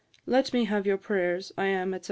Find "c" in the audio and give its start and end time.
1.93-1.99